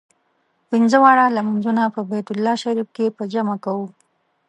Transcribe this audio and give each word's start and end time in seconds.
پنځه 0.69 0.97
واړه 1.03 1.25
لمونځونه 1.37 1.81
په 1.95 2.01
بیت 2.09 2.27
الله 2.31 2.55
شریف 2.63 2.87
کې 2.95 3.15
په 3.17 3.23
جمع 3.33 3.55
کوو. 3.65 3.85